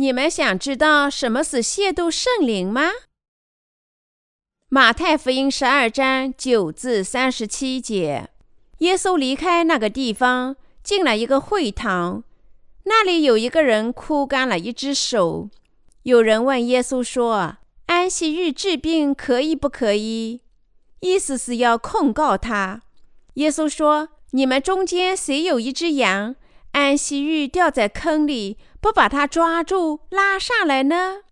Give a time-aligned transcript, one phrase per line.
[0.00, 2.88] 你们想知道什么是亵渎圣灵吗？
[4.70, 8.30] 马太福音十二章九至三十七节，
[8.78, 12.24] 耶稣离开那个地方，进了一个会堂，
[12.84, 15.50] 那里有一个人枯干了一只手。
[16.04, 20.40] 有人问耶稣说：“安息日治病可以不可以？”
[21.00, 22.80] 意思是要控告他。
[23.34, 26.36] 耶稣说：“你们中间谁有一只羊，
[26.72, 31.22] 安息日掉在坑里，不把它抓住拉上来呢？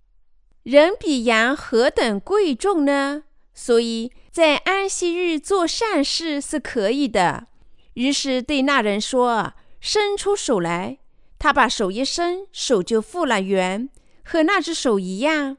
[0.62, 3.24] 人比羊何等贵重呢？”
[3.54, 7.48] 所以在安息日做善事是可以的。
[7.94, 10.98] 于是对那人说：“伸出手来。”
[11.40, 13.88] 他把手一伸，手就复了原，
[14.24, 15.56] 和那只手一样。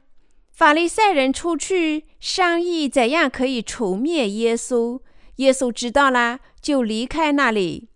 [0.52, 5.00] 法利赛人出去商议怎样可以除灭耶稣。
[5.36, 7.88] 耶稣知道了，就离开那里。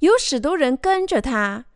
[0.00, 1.66] 有许多人跟着他，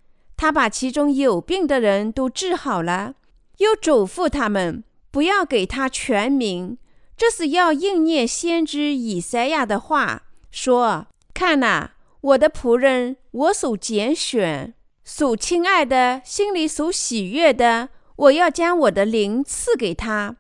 [0.43, 3.15] 他把其中有病的人都治好了，
[3.59, 6.79] 又嘱咐他们不要给他全名。
[7.17, 20.35] 这是要应验先知以赛亚的话，说：“看哪，我的仆人，我所拣选、所亲爱的，心里所喜悦的，我要将我的灵赐给他，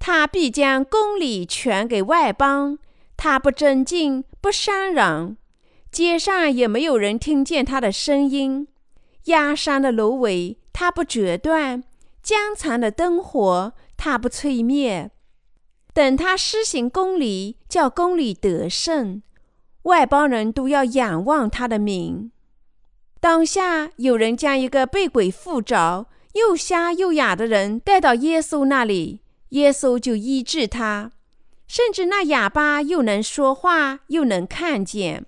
[0.00, 2.80] 他必将公理传给外邦。
[3.16, 5.36] 他不争竞，不伤嚷，
[5.92, 8.66] 街上也没有人听见他的声音。
[9.24, 11.82] 压山的芦苇，他不折断；
[12.22, 15.10] 江残的灯火，他不吹灭。”
[15.94, 19.22] 等他施行公理，叫公理得胜，
[19.82, 22.32] 外邦人都要仰望他的名。
[23.20, 31.12] 当下有人将一个被鬼附着、又瞎又哑的人带到耶稣那里，耶稣就医治他，
[31.68, 35.24] 甚至那哑巴又能说话，又能看见。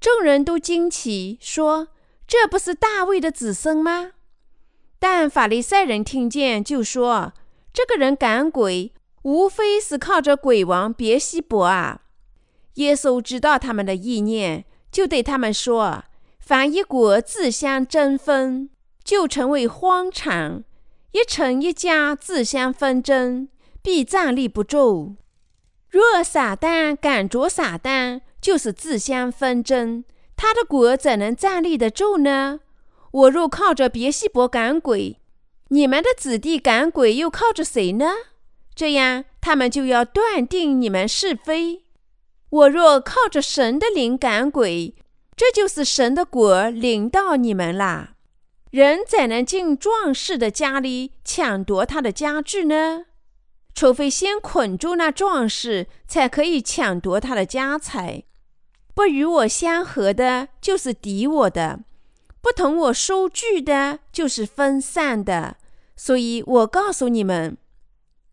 [0.00, 1.86] 众人都惊奇，说
[2.26, 4.12] ：“这不是大卫的子孙吗？”
[4.98, 7.32] 但法利赛人听见，就说
[7.72, 8.92] ：“这个人赶鬼。”
[9.24, 12.02] 无非是靠着鬼王别西伯啊！
[12.74, 16.04] 耶稣知道他们的意念，就对他们说
[16.38, 18.68] ：“凡一国自相争纷，
[19.02, 20.64] 就成为荒场；
[21.12, 23.48] 一城一家自相纷争，
[23.80, 25.16] 必站立不住。
[25.88, 30.04] 若撒旦赶着撒旦，就是自相纷争，
[30.36, 32.60] 他的国怎能站立得住呢？
[33.10, 35.20] 我若靠着别西伯赶鬼，
[35.68, 38.10] 你们的子弟赶鬼又靠着谁呢？”
[38.74, 41.84] 这样，他们就要断定你们是非。
[42.50, 44.96] 我若靠着神的灵赶鬼，
[45.36, 48.14] 这就是神的国临到你们啦。
[48.70, 53.04] 人怎能进壮士的家里抢夺他的家具呢？
[53.72, 58.24] 除非先捆住那壮士，才可以抢夺他的家财。
[58.94, 61.80] 不与我相合的，就是敌我的；
[62.40, 65.56] 不同我收据的，就是分散的。
[65.96, 67.56] 所以我告诉你们。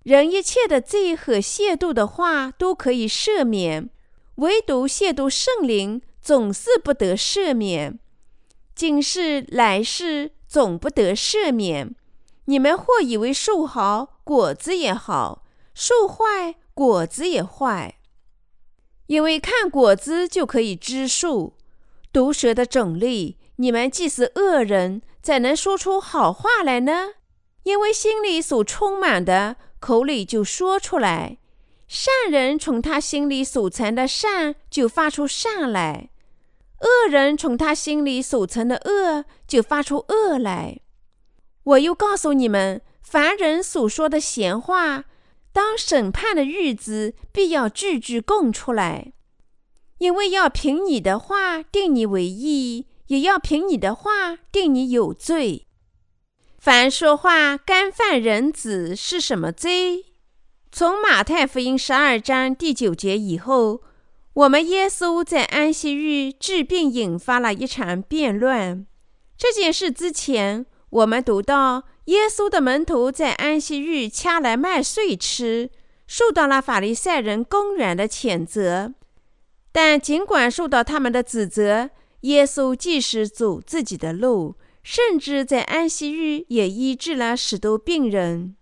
[0.03, 3.89] 人一切的罪和亵渎的话都可以赦免，
[4.35, 7.99] 唯独亵渎圣灵总是不得赦免。
[8.73, 11.95] 今世来世总不得赦免。
[12.45, 15.43] 你们或以为树好果子也好，
[15.75, 17.99] 树坏果子也坏，
[19.11, 21.53] 因为看果子就可以知树。
[22.13, 27.15] 毒蛇的种类，你们既是恶人，怎能说出好话来呢？
[27.63, 29.57] 因为心里所充满的。
[29.81, 31.39] 口里就说出来，
[31.89, 36.11] 善人从他心里所存的善就发出善来，
[36.79, 40.79] 恶人从他心里所存的恶就发出恶来。
[41.63, 45.03] 我又告诉你们，凡人所说的闲话，
[45.53, 49.13] 当审判的日子必要句句供出来，
[49.97, 55.67] 因为要凭你的话定你为义，也要凭你的话定你有罪。
[56.57, 60.05] 凡说话干犯人子是什么罪？
[60.71, 63.81] 从马太福音十二章第九节以后，
[64.33, 68.87] 我们耶稣在安息日治病引发了一场辩论。
[69.37, 75.69] 这件事之前，我们读到耶稣的门徒在安息日掐来麦穗吃，
[76.07, 78.93] 受到了法利赛人公然的谴责。
[79.71, 84.55] 但尽管受到他们的指责，耶稣即使走自己的路。
[84.83, 88.55] 甚至在安息日也医治了许多病人。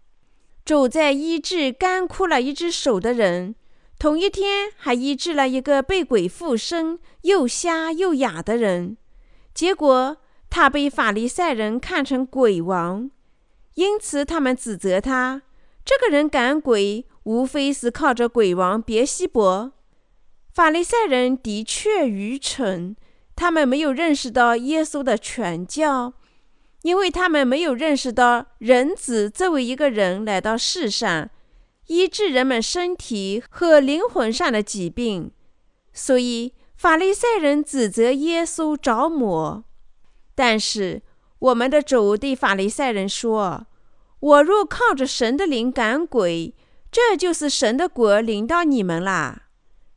[0.65, 3.55] 主在医治干枯了一只手的人，
[3.97, 8.97] 同一天还医治了一个被鬼附身、又瞎又哑的人。
[9.53, 10.17] 结果
[10.49, 13.09] 他被法利赛人看成鬼王，
[13.79, 15.41] 因此他们指责他：
[15.85, 19.71] 这个人赶鬼，无非是靠着鬼王别西伯。
[20.53, 22.93] 法利赛人的确愚蠢。
[23.37, 26.11] 他们没有认识到耶稣的传教，
[26.81, 31.29] 因为他们没有认识到人子作为一个人来到世上，
[31.87, 35.31] 医治人们身体和灵魂上的疾病，
[35.93, 39.63] 所以法利赛人指责耶稣着魔。
[40.35, 41.01] 但是
[41.39, 43.67] 我们的主对法利赛人说
[44.19, 46.53] ：“我若靠着神的灵赶鬼，
[46.91, 49.43] 这就是神的国临到你们啦。”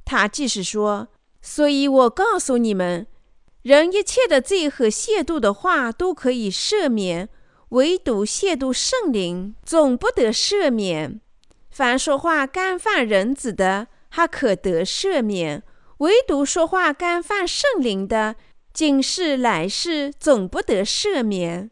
[0.04, 1.08] 他即是说
[1.40, 3.06] ：“所以我告诉你们。”
[3.62, 7.28] 人一切的罪和亵渎的话都可以赦免，
[7.68, 11.20] 唯独亵渎圣灵总不得赦免。
[11.70, 15.60] 凡说话干犯人子的，还可得赦免；
[15.98, 18.34] 唯独说话干犯圣灵的，
[18.74, 21.70] 今世来世总不得赦免。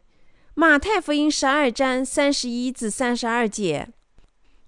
[0.53, 3.87] 马太福音十二章三十一至三十二节，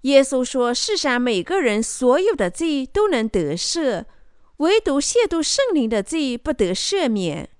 [0.02, 4.06] 耶稣说：“世上每个人所有的罪都能得赦。”
[4.58, 7.50] 唯独亵渎圣灵的罪不得赦免。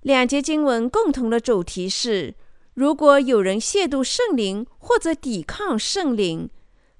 [0.00, 2.34] 两节经文共同的主题是：
[2.74, 6.50] 如果有人亵渎圣灵或者抵抗圣灵，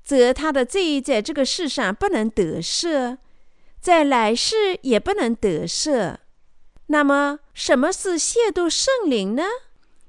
[0.04, 3.18] 则他的罪在这个世上不能得赦，
[3.80, 6.18] 在来世也不能得赦。
[6.86, 9.44] 那么，什么是亵渎圣灵呢？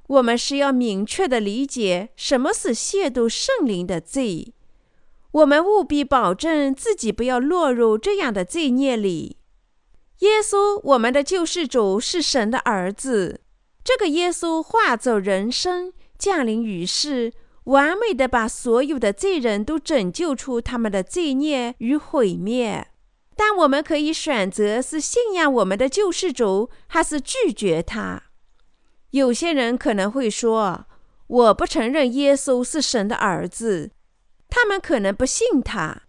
[0.08, 4.54] 我们是要明确的理解什么是亵渎圣灵的罪。
[5.32, 9.38] 我们务必保证自己不要落入这样的罪孽里。
[10.20, 13.42] 耶稣，我们的救世主，是神的儿子。
[13.84, 17.34] 这个耶稣化作人身，降临于世，
[17.66, 22.88] 完美的把所有的罪人都拯救出他们的罪孽与毁灭。
[23.36, 28.24] 但我们可以选择是信仰我们的救世主，还是拒绝他。
[29.14, 30.88] 有些人可能会说
[31.28, 33.92] ：“我不承认耶稣是神的儿子。”
[34.50, 36.02] 他们可能不信他，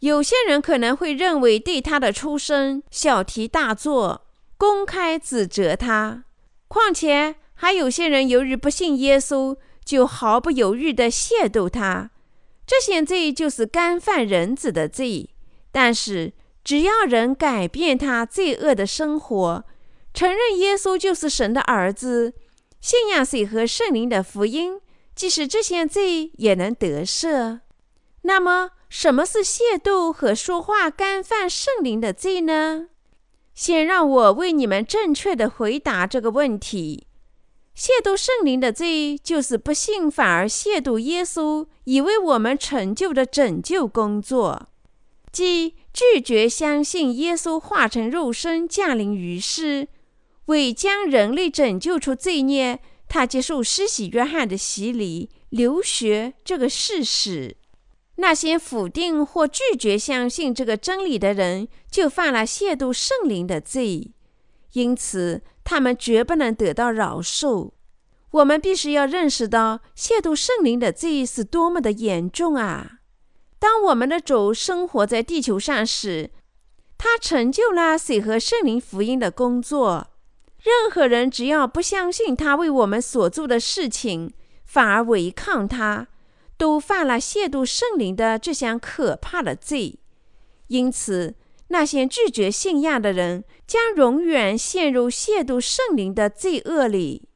[0.00, 4.26] 有些人可能会认为对他的出生小题大做，
[4.56, 6.24] 公开指责他。
[6.66, 12.10] 况且还有些人由于不信耶稣，就毫不犹豫地亵渎他。
[12.66, 15.30] 这些罪就是干犯人子的罪。
[15.70, 16.32] 但是
[16.64, 19.64] 只要人改变他罪恶的生活，
[20.12, 22.34] 承认耶稣就是神的儿子，
[22.80, 24.80] 信仰水和圣灵的福音，
[25.14, 27.60] 即使这些罪也能得赦。
[28.22, 32.88] 那么，什么是亵渎和说话干犯圣灵的罪呢？
[33.54, 37.06] 先让我为你们正确的回答这个问题。
[37.76, 44.68] 亵渎圣灵的罪，就是不信反而亵渎耶稣以为我们成就的拯救工作，
[45.32, 49.88] 即拒绝相信耶稣化成肉身降临于世，
[50.46, 57.56] 为将人类拯救出罪孽，他接受施洗约翰的洗礼、留学这个事实。
[58.16, 64.12] 那些否定或拒绝相信这个真理的人，就犯了亵渎圣灵的罪，
[64.72, 67.70] 因此他们绝不能得到饶恕。
[68.32, 72.98] 我们必须要认识到亵渎圣灵的罪是多么的严重啊！
[73.58, 76.30] 当我们的主生活在地球上时，
[76.96, 80.08] 他成就了水和圣灵福音的工作。
[80.62, 84.32] 任何人只要不相信他为我们所做的事情，
[84.64, 86.08] 反而违抗他。
[86.56, 89.98] 都犯了亵渎圣灵的这项可怕的罪，
[90.66, 91.34] 因此
[91.68, 97.26] 那些拒绝信仰的人将永远陷入亵渎圣灵的罪恶里。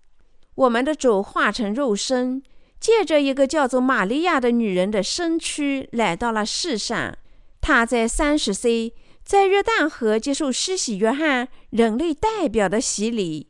[0.56, 2.42] 我们的主化成肉身，
[2.78, 7.16] 借着一个叫做玛利亚的女人的身躯来到了世上。
[7.62, 8.92] 他在三十岁，
[9.24, 13.48] 在约旦河接受施洗约翰人类代表的洗礼，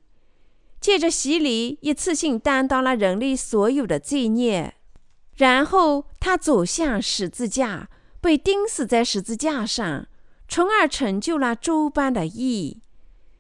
[0.81, 4.75] 借着洗礼一次性担当了人类所有的罪孽。
[5.37, 7.89] 然后他走向十字架，
[8.21, 10.07] 被钉死在十字架上，
[10.49, 12.81] 从而成就了诸般的义。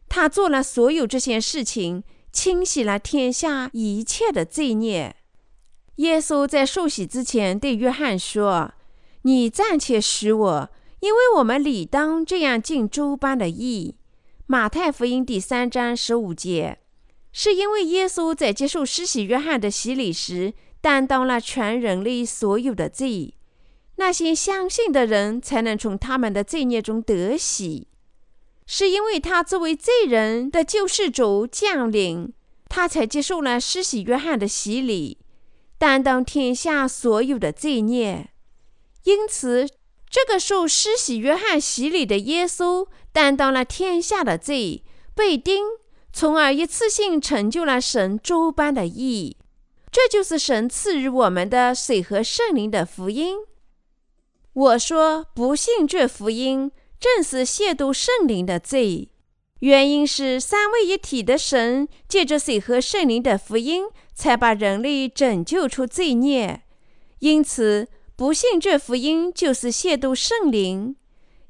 [0.08, 5.14] 他做了所有这些事情，清洗了天下一切的罪孽。
[5.96, 8.72] 耶稣在受洗之前对约翰说
[9.22, 10.70] ：“你暂且许我，
[11.04, 13.94] 因为我们理当这样尽诸般的义。”
[14.49, 16.78] 马太福音第三章十五节，
[17.30, 20.54] 是因为耶稣在接受施洗约翰的洗礼时。
[20.80, 23.34] 担当了全人类所有的罪，
[23.96, 27.88] 那些相信的人才能从他们的罪孽中得洗。
[28.66, 32.34] 是因为他作为罪人的救世主降临，
[32.68, 35.16] 他才接受了施洗约翰的洗礼，
[35.78, 38.28] 担当天下所有的罪孽。
[39.04, 39.66] 因此，
[40.14, 45.64] 这个受施洗约翰洗礼的耶稣担当了天下的罪，被钉，
[46.12, 49.37] 从而一次性成就了神诸般的义。
[49.90, 53.38] 这就是神赐予我们的水和圣灵的福音。
[54.52, 59.11] 我说不信这福音，正是亵渎圣灵的罪。
[59.59, 66.62] 原因是三位一体的神借着水和圣灵的福音，才把人类拯救出罪孽。
[67.18, 70.97] 因此，不信这福音就是亵渎圣灵。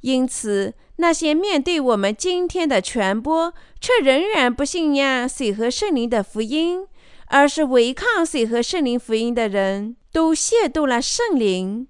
[0.01, 6.87] 因此，那些面对我们今天的传播，却仍然不信仰水和圣灵的福音，
[7.29, 11.89] 而是违抗水和圣灵福音的人，都亵渎了圣灵。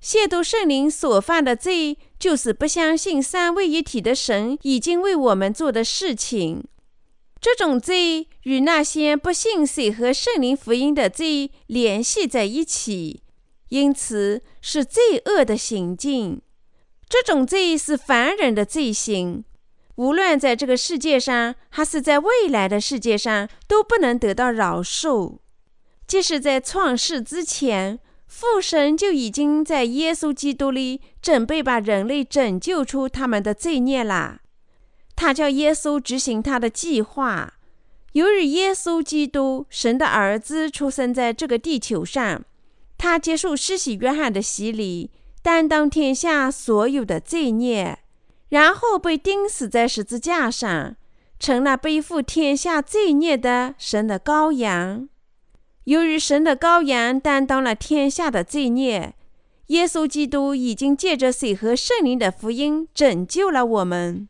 [0.00, 6.64] 亵渎圣灵所犯的罪，就是不相信三位一体的神已经为我们做的事情。
[7.40, 13.22] 这种罪与那些不信水和圣灵福音的罪联系在一起，
[13.68, 16.40] 因此是罪恶的行径。
[17.08, 19.44] 这种罪是凡人的罪行，
[19.96, 25.38] 无论在这个世界上还是在未来的世界上，都不能得到饶恕。
[26.06, 28.00] 即使在创世之前。
[28.28, 34.40] 父神就已经在耶稣基督里准备把人类拯救出他们的罪孽啦。
[35.16, 37.54] 他叫耶稣执行他的计划。
[38.12, 42.44] 由于耶稣基督神的儿子出生在这个地球上，
[42.98, 48.00] 他接受施洗约翰的洗礼，担当天下所有的罪孽，
[48.48, 50.96] 然后被钉死在十字架上，
[51.38, 55.08] 成了背负天下罪孽的神的羔羊。
[55.84, 59.14] 由于神的羔羊担当了天下的罪孽，
[59.68, 64.28] 耶稣基督已经借着水和圣灵的福音拯救了我们。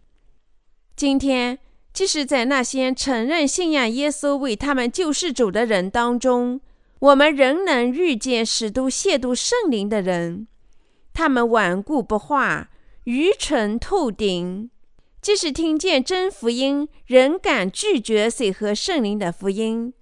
[0.94, 1.58] 今天，
[1.92, 6.60] 即使在那些承认信仰耶稣为他们救世主的人当中，
[7.00, 10.48] 我们仍能遇见许多亵渎圣灵的人。
[11.14, 12.70] 他们顽固不化，
[13.04, 14.70] 愚蠢透顶。
[15.20, 19.92] 即使听见真福音，仍敢拒绝水和圣灵的福音。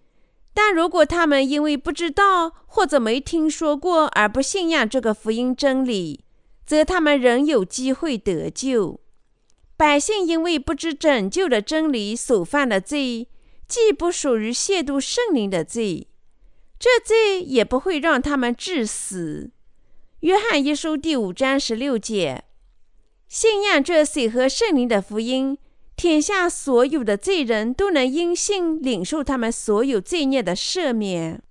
[0.52, 6.24] 但如果他们因为不知道或者没听说过而不信仰这个福音真理，
[6.64, 9.00] 则他们仍有机会得救。
[9.76, 13.28] 百姓因为不知拯救的真理所犯的罪，
[13.68, 16.08] 既不属于亵渎圣灵的罪，
[16.78, 19.50] 这罪也不会让他们致死。
[20.20, 22.44] 约翰一书第五章十六节，
[23.28, 25.58] 信仰这水和圣灵的福音。
[25.96, 31.42] 天下所有的罪人都能因信领受他们所有罪孽的赦免，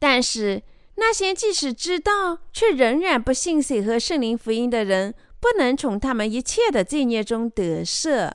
[0.00, 0.64] 但是
[0.96, 8.32] 那些即使知道却仍然不信水和圣灵福音的人，不能从他们一切的罪孽中得赦，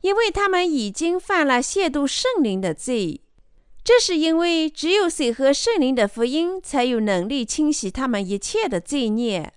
[0.00, 3.20] 因为他们已经犯了亵渎圣灵的罪。
[3.88, 9.50] 这是因为只有水和圣灵的福音才有能力清洗他们一切的罪孽。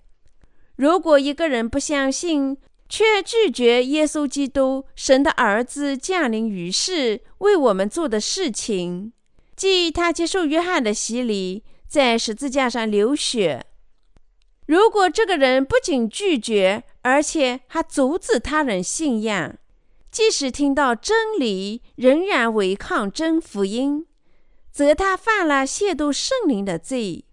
[0.77, 2.57] 如果一个人不相信，
[2.87, 9.11] 却拒绝耶稣基督，神的儿子降临于世为我们做的事情，
[9.57, 13.65] 即他接受约翰的洗礼，在十字架上流血。
[14.65, 19.57] 如果这个人不仅拒绝，而且还阻止他人信仰，
[20.09, 24.05] 即使听到真理，仍然违抗真福音，
[24.71, 27.25] 则他犯了亵渎圣灵的罪。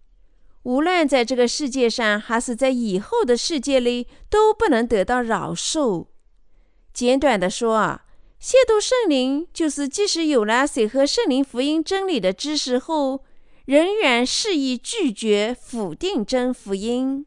[0.64, 6.09] 无论在这个世界上，还是在以后的世界里，都不能得到饶恕。
[6.92, 8.04] 简短的说啊，
[8.40, 13.25] 亵渎圣灵就是即使有了水和圣灵福音真理的知识后，
[13.64, 17.25] 仍然肆意拒绝、否定真福音。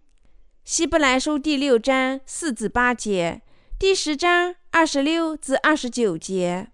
[0.64, 3.42] 希伯来书第六章四至八节，
[3.80, 6.68] 第十章二十六至二十九节，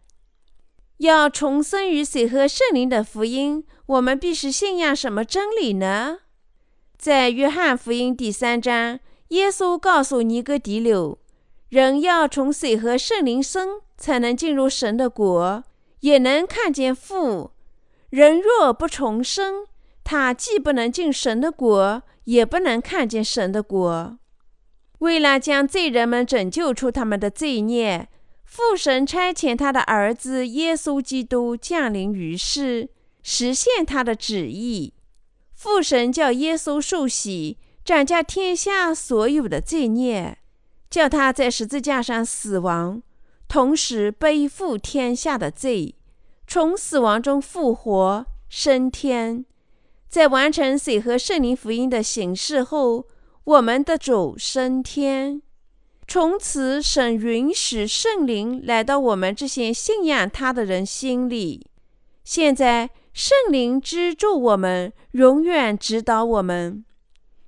[0.98, 6.20] 要重生于水和圣灵的福音，我们必须信仰什么真理呢？
[6.98, 11.20] 在约翰福音第三章，耶稣告诉尼哥底柳
[11.70, 15.64] ：“人要从水和圣灵生，才能进入神的国，
[16.00, 17.52] 也能看见父。
[18.10, 19.68] 人若不重生，
[20.04, 24.18] 他既不能进神的国，也不能看见神的国。”
[25.00, 28.10] 为了将罪人们拯救出他们的罪孽，
[28.48, 32.90] 父神差遣他的儿子耶稣基督降临于世，
[33.22, 34.94] 实现他的旨意。
[35.54, 40.38] 父神叫耶稣受洗，斩下天下所有的罪孽，
[40.90, 43.04] 叫他在十字架上死亡，
[43.50, 45.96] 同时背负天下的罪，
[46.48, 49.46] 从死亡中复活升天。
[50.08, 53.06] 在完成水和圣灵福音的形式后，
[53.44, 55.42] 我们的主升天。
[56.08, 61.68] 从此，神允许圣灵来到我们这些信仰他的人心里。
[62.24, 62.90] 现在。
[63.18, 66.86] 圣灵资助我们，永远指导我们。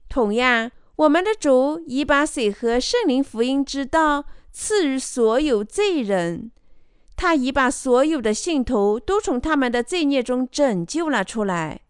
[0.09, 6.51] 同样，我们的主已把水和圣灵福音之道赐予所有罪人。
[7.15, 11.81] 他已把所有的信徒都从他们的罪孽中拯救了出来。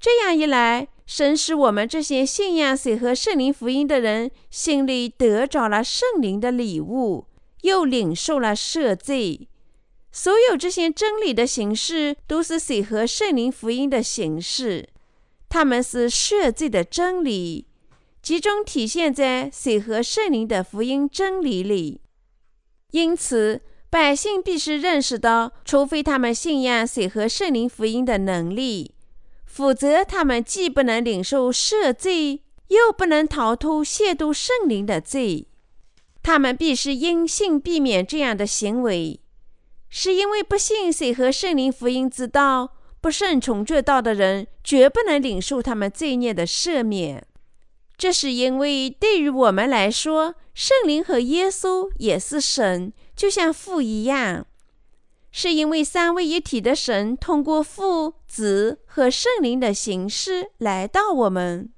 [0.00, 7.24] 这样一来，神使我们这些信仰水和圣灵福音的人心里得着了圣灵的礼物，
[7.62, 9.48] 又领受了赦罪。
[10.12, 14.86] 所有这些真理的形式，都是水和圣灵福音的形式。
[15.48, 17.66] 他们是赦罪的真理，
[18.20, 22.02] 集中体现在水和圣灵的福音真理里。
[22.90, 28.92] 因此，百姓必须认识到，除非他们信仰水和圣灵福音的能力，
[29.58, 35.48] 否则他们既不能领受赦罪，又不能逃脱亵渎圣灵的罪。
[36.22, 39.18] 他们必须因信避免这样的行为，
[39.88, 42.76] 是因为不信水和圣灵福音之道。
[43.00, 47.26] 不顺从这道的人，绝不能领受他们罪孽的赦免。
[47.96, 54.46] 这是因为对于我们来说，圣灵和耶稣也是神，就像父一样。
[55.30, 61.70] 是因为三位一体的神通过父、子和圣灵的形式来到我们，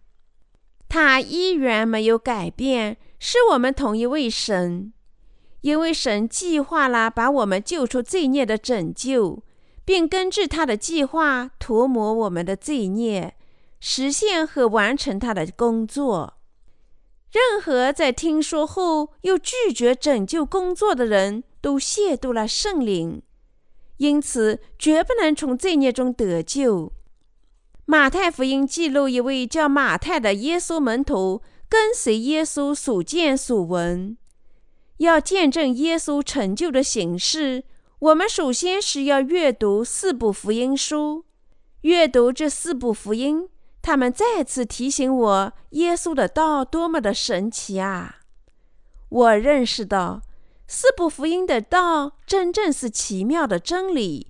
[0.89, 4.93] 他依然没有改变，是我们同一位神。
[5.63, 9.43] 因为神计划了把我们救出罪孽的拯救。
[9.83, 13.35] 并根据他的计划涂抹我们的罪孽，
[13.81, 16.35] 实现和完成他的工作。
[17.33, 23.21] 任何在听说后又拒绝拯救工作的人都亵渎了圣灵，
[24.01, 26.91] 因此绝不能从罪孽中得救。
[27.85, 34.17] 马太福音记录一位叫马太的耶稣门徒跟随耶稣所见所闻，
[34.99, 37.65] 要见证耶稣成就的形式。
[37.99, 41.27] 我们首先是要阅读四部福音书，
[41.83, 43.51] 阅读这四部福音，
[43.83, 48.21] 他们再次提醒我耶稣的道多么的神奇啊！
[49.11, 50.23] 我认识到
[50.73, 54.29] 四部福音的道真正是奇妙的真理，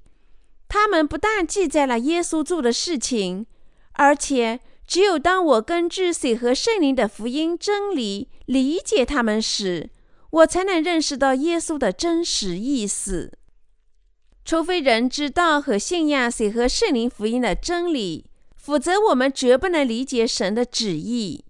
[0.69, 3.45] 他们不但记载了耶稣做的事情，
[3.93, 9.91] 而且只有当我根据水和圣灵的福音真理理解他们时，
[10.31, 13.35] 我才能认识到耶稣的真实意思。
[14.43, 18.25] 除非人知道和信仰水和圣灵福音的真理，
[18.57, 21.45] 否则我们绝不能理解神的旨意。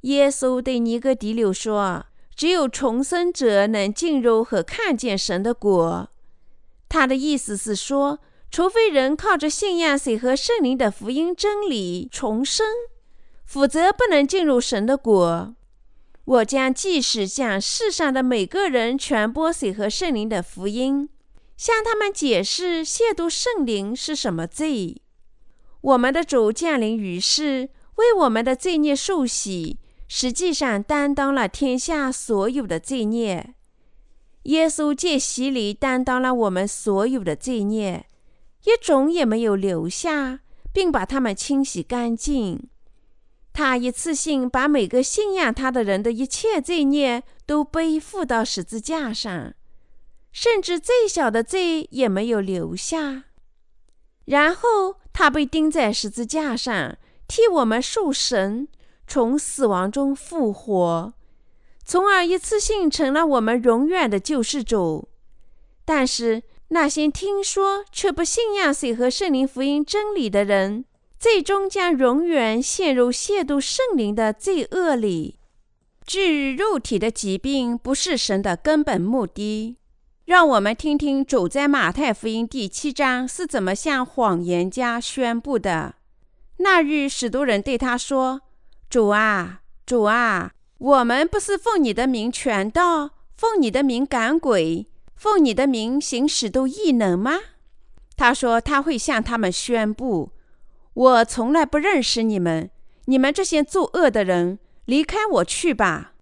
[0.00, 2.06] 耶稣对尼哥底柳说
[2.40, 6.08] ：“只有重生者能进入和看见神的国。”
[6.88, 8.18] 他的意思是说，
[8.50, 12.66] 除非人靠着信仰水和圣灵的福音真理重生，
[13.44, 15.54] 否则不能进入神的国。
[16.24, 21.10] 我将继续向世上的每个人传播水和圣灵的福音。
[21.58, 24.96] 向他们解释亵渎圣灵是什么罪。
[25.82, 29.76] 我们的主降临于世，为我们的罪孽受洗，
[30.12, 33.54] 实际上担当了天下所有的罪孽。
[34.42, 38.06] 耶稣借洗礼担当了我们所有的罪孽，
[38.64, 40.40] 一种也没有留下，
[40.72, 42.68] 并把它们清洗干净。
[43.52, 49.54] 他一次性把每个信仰他的人的一切罪孽都背负到十字架上。
[50.32, 53.26] 甚至最小的罪也没有留下，
[54.24, 56.96] 然后他被钉在十字架上，
[57.28, 58.66] 替我们受神，
[59.10, 61.12] 从死亡中复活，
[61.84, 65.08] 从而一次性成了我们永远的救世主。
[65.84, 70.84] 但是那些听说却不信仰水和圣灵福音真理的人，
[71.18, 75.40] 最终将永远陷入亵渎圣灵的罪恶里。
[76.06, 79.76] 治愈肉体的疾病不是神的根本目的。
[80.26, 85.96] 让我们听听主在马太福音第七章是怎么向谎言家宣布的。
[86.58, 88.42] 那日，许多人对他说
[88.90, 97.38] ：“主啊，主啊，我们不是奉你的名传道，奉你的名赶鬼，奉你的名行使都异能吗？”
[98.18, 100.32] 他说：“他会向他们宣布，
[100.92, 102.68] 我从来不认识你们，
[103.04, 106.14] 你们这些作恶的人，离开我去吧。”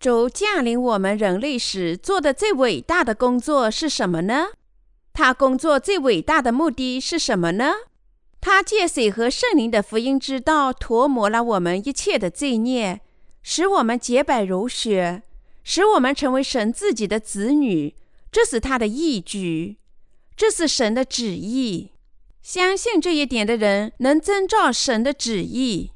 [0.00, 4.46] 主降临我们人类时做的最伟大的工作是什么呢？
[5.12, 7.72] 他工作最伟大的目的是什么呢？
[8.48, 13.00] 他借水和圣灵的福音之道涂抹了我们一切的罪孽，
[13.42, 15.24] 使我们洁白如雪，
[15.64, 17.96] 使我们成为神自己的子女。
[18.30, 19.78] 这是他的义举，
[20.36, 21.90] 这是神的旨意。
[22.40, 25.90] 相信这一点的人能遵照神的旨意。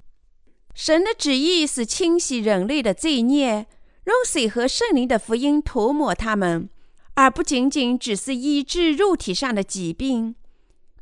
[0.75, 3.69] 神的旨意是清洗人类的罪孽。
[4.07, 6.69] 用水和圣灵的福音涂抹他们，
[7.15, 10.35] 而不仅仅只是医治肉体上的疾病。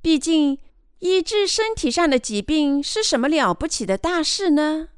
[0.03, 0.59] 毕竟，
[1.01, 4.89] 医治身体上的疾病是什么了不起的大事呢？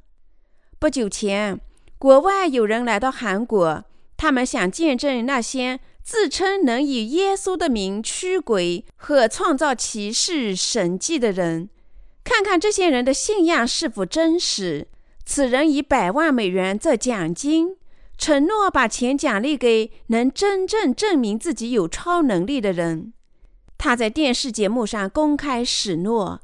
[0.79, 1.61] 不久前，
[1.99, 3.85] 国外有人来到韩国，
[4.17, 11.69] 他们想见证那些自称能以耶稣的名驱鬼和创造奇事神迹的人，
[12.25, 14.89] 看看这些人的信仰是否真实。
[15.27, 17.77] 此人以百万美元做奖金。
[18.17, 23.15] 承诺把钱奖励给能真正证明自己有超能力的人。
[23.83, 26.43] 他在电视节目上公开许诺，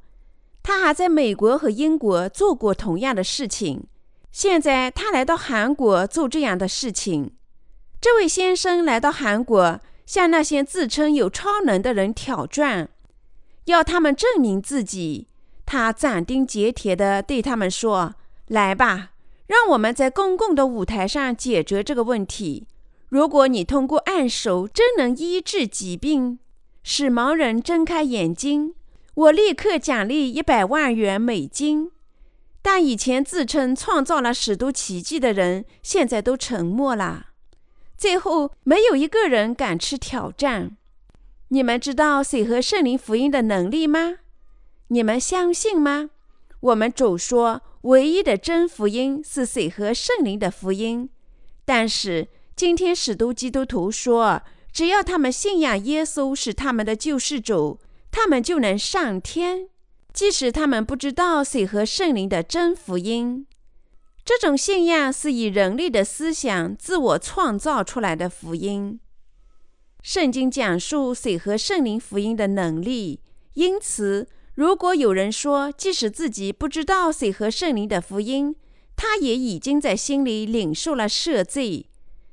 [0.62, 3.85] 他还在美国和英国做过同样的事情。
[4.33, 7.33] 现在他来到韩国做这样的事情。
[8.01, 12.88] 这位先生来到韩国，向那些自称有超能的人挑战，
[13.66, 15.27] 要他们证明自己。
[15.66, 18.14] 他斩钉截铁地对他们说
[18.49, 19.11] ：“来吧。”
[19.46, 22.66] 让我们在公共的舞台上解决这个问题。
[23.11, 26.38] 如果你通过按手真能医治疾病，
[26.88, 28.72] 使盲人睁开眼睛，
[29.14, 31.90] 我立刻奖励一百万元美金。
[32.62, 37.31] 但以前自称创造了许多奇迹的人，现在都沉默了。
[37.99, 40.77] 最后，没有一个人敢吃挑战。
[41.49, 44.18] 你们知道水和圣灵福音的能力吗？
[44.87, 46.11] 你们相信吗？
[46.61, 47.62] 我们主说。
[47.83, 51.09] 唯一的真福音是水和圣灵的福音，
[51.64, 54.42] 但是今天许多基督徒说，
[54.76, 59.70] 只要他们信仰耶稣是他们的救世主，他们就能上天，
[60.12, 63.46] 即使他们不知道水和圣灵的真福音。
[64.22, 69.00] 这种信仰是以人类的思想自我创造出来的福音。
[70.02, 73.22] 圣经讲述水和圣灵福音的能力，
[73.54, 74.28] 因此。
[74.56, 78.54] 如果有人说，即使自己不知道水和圣灵的福音，
[78.94, 81.88] 他也已经在心里领受了赦罪，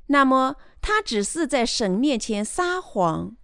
[0.08, 3.36] 那么他只是在神面前撒谎。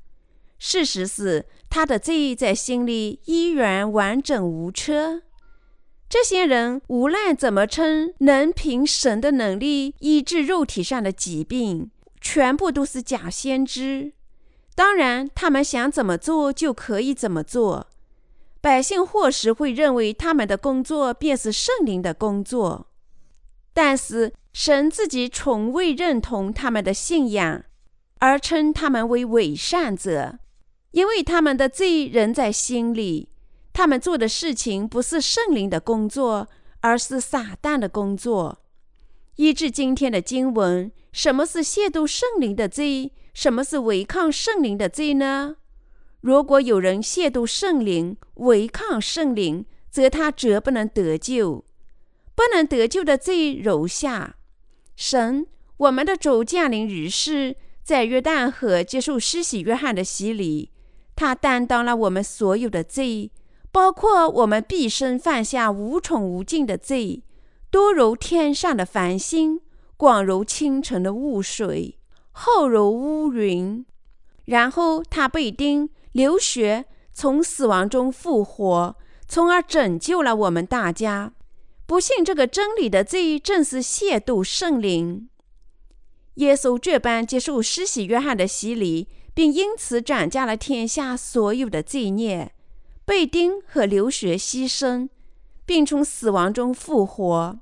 [0.60, 5.22] 事实是，他的罪在心里依然完整无缺。
[6.10, 14.12] 这些人无论怎么称能凭神的能力医治肉体上的疾病，全部都是假先知。
[14.76, 17.88] 当然，他们想怎么做就可以怎么做。
[18.60, 22.88] 百姓或许会认为他们的工作便是圣灵的工作，
[23.74, 27.64] 但是神自己从未认同他们的信仰，
[28.20, 30.40] 而称他们为伪善者，
[30.92, 33.30] 因为他们的罪仍在心里。
[33.72, 36.50] 他们做的事情不是圣灵的工作，
[36.82, 38.60] 而是撒旦的工作。
[39.36, 43.14] 依至今天的经文，什么是亵渎圣灵的罪？
[43.34, 45.56] 什么是违抗圣灵的罪呢？
[46.20, 51.64] 如果有人亵渎圣灵、违抗圣灵，则他绝不能得救。
[52.36, 54.36] 不能得救的罪如下：
[55.00, 60.74] 神，我们的主降临于世，在约旦河接受施洗约翰的洗礼，
[61.16, 63.32] 他担当了我们所有的罪，
[63.72, 67.24] 包括我们毕生犯下无穷无尽的罪，
[67.72, 69.62] 多如天上的繁星，
[69.96, 71.98] 广如清晨的雾水，
[72.34, 73.86] 厚如乌云。
[74.48, 75.90] 然后他被钉。
[76.12, 81.32] 流血，从死亡中复活，从而拯救了我们大家。
[81.90, 85.28] 不信这个真理的罪，正是亵渎圣灵。
[86.36, 92.54] 耶稣这般接受施洗约翰的洗礼，并因此斩下了天下所有的罪孽，
[93.06, 95.10] 被钉和流血牺牲，
[95.66, 97.60] 并从死亡中复活。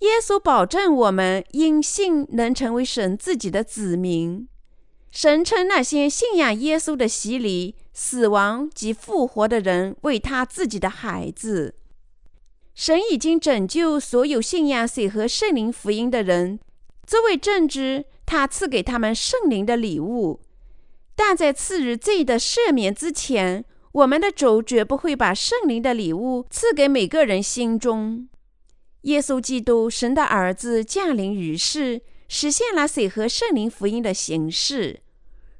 [0.00, 4.46] 耶稣保证我们因信能成为神自己的子民。
[5.10, 11.76] 神称那些信仰耶稣的洗礼、死亡及复活的人为他自己的孩子。
[12.80, 16.58] 神已经拯救所有信仰水和圣灵福音的人，
[17.06, 20.40] 作为证据，他赐给他们圣灵的礼物。
[21.14, 28.26] 但在赐予罪的赦免之前，我们的主绝不会把圣灵的礼物赐给每个人心中。
[29.02, 32.00] 耶稣基督，神的儿子降临于世。
[32.28, 35.00] 实现了水和圣灵福音的形式。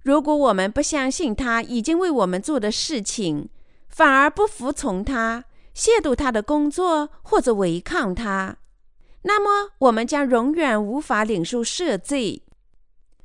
[0.05, 3.51] 如果我们不相信他已经为我们做的事情，
[3.91, 8.59] 反而不服从他、亵渎他的工作或者违抗他，
[9.23, 12.43] 那么我们将永远无法领受赦罪。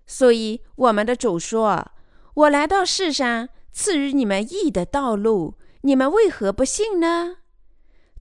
[0.08, 1.92] 所以，我们的主说
[2.36, 7.38] ：“我来到世上，赐予你们义的道路，你们为何不信呢？”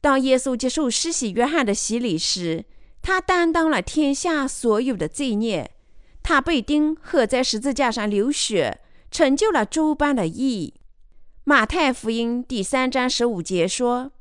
[0.00, 2.64] 当耶稣接受施洗约翰的洗礼时，
[3.02, 5.72] 他担当了天下所有的罪孽，
[6.22, 10.74] 他被钉和在十字架上流血，成就了诸般的义。
[11.46, 14.12] 马太福音第三章十五节说：“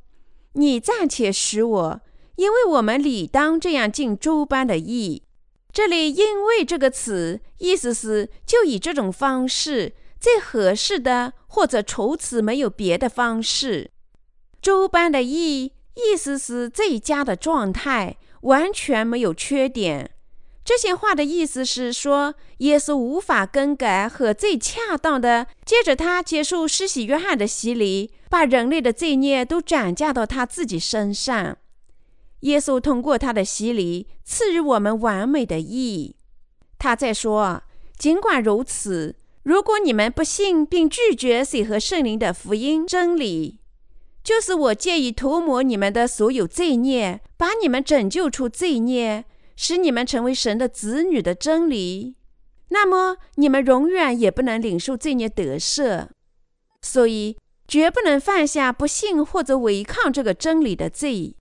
[0.52, 2.00] 你暂且使我，
[2.36, 5.22] 因为我们理当这样尽诸般的义。”
[5.72, 13.90] 这里“因为”这个词，意思是就以这种方式最合适的，或者除此没有别的方式。
[14.60, 18.18] 诸般的义，意思是最佳的状态。
[18.42, 20.10] 完全没有缺点。
[20.64, 31.58] 这些话的意思是说，耶稣无法更改和最恰当的借着他接受施洗约翰的洗礼，把人类的罪孽都转嫁到他自己身上。
[32.40, 36.16] 耶稣通过他的洗礼赐予我们完美的义。
[36.78, 37.62] 他在说
[37.98, 43.58] ：“尽管如此，如果你们不信并拒绝水和圣灵的福音真理，
[44.22, 52.16] 就是我借以涂抹你们的所有罪孽，把你们拯救出罪孽，使你们成为神的子女的真理，
[52.68, 56.08] 那么你们永远也不能领受罪孽得赦。
[56.82, 61.36] 所以，绝不能犯下不信或者违抗这个真理的罪。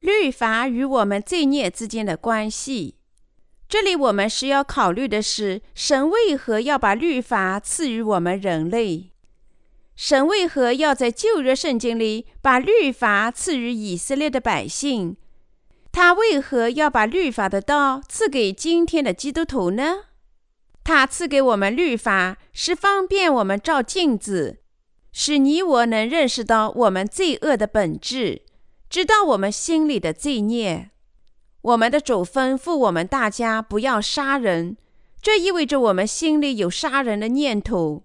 [0.00, 2.96] 律法与我们罪孽之间的关系。”
[3.68, 9.12] 这里我们需要考虑的是，神为何要把律法赐予我们人类？
[9.94, 15.16] 神为何要在旧约圣经里把律法赐予以色列的百姓？
[15.92, 20.04] 他为何要把律法的道赐给今天的基督徒呢？
[20.84, 24.60] 他赐给我们律法，是方便我们照镜子，
[25.12, 28.42] 使你我能认识到我们罪恶的本质，
[28.88, 30.90] 知道我们心里的罪孽。
[31.62, 34.76] 我们的主吩咐我们大家不要杀人，
[35.20, 38.04] 这意味着我们心里有杀人的念头。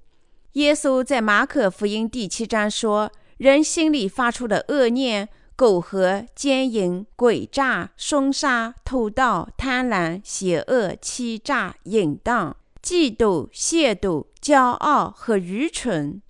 [0.54, 16.22] 耶稣在马可福音第七章说：“人心里发出的恶念，苟合、奸淫、诡诈、凶杀、偷盗、贪婪、邪恶、欺诈、淫荡、嫉妒、亵渎、骄傲和愚蠢。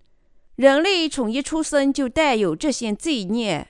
[0.56, 3.68] 人类从一出生就带有这些罪孽。”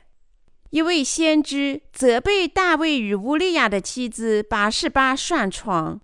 [0.72, 6.02] 一位先知责备大卫与乌利亚的妻子八十八上床。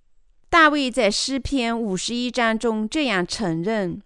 [0.48, 4.00] 大卫在诗篇五十一章中这样承认：“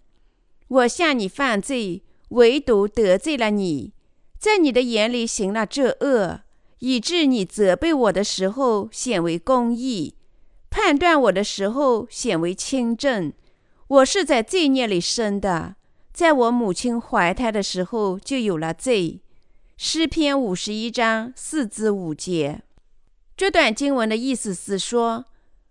[0.67, 3.93] 我向你犯罪，唯独得罪了你，
[4.39, 6.41] 在你的眼里行了这恶，
[6.79, 10.15] 以致你责备我的时候显为公义，
[10.69, 13.33] 判断我的时候显为清正。
[13.87, 15.75] 我是在罪孽里生的，
[16.13, 19.21] 在我母亲怀胎的时候就有了罪。”
[19.79, 22.63] 诗篇五十一章四至五节，
[23.35, 25.25] 这段经文的意思是说：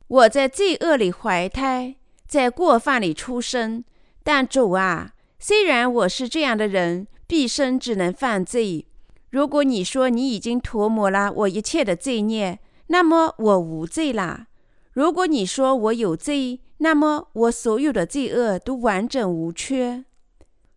[0.07, 3.85] 我在罪恶里怀胎，在过犯里出生。
[4.23, 8.87] 但主啊，虽然我是这样的人，毕生只能犯罪。
[9.31, 14.47] 如果你说你已经涂抹了我一切的罪孽，那么我无罪啦；
[14.93, 20.05] 如果你说我有罪，那么我所有的罪恶都完整无缺。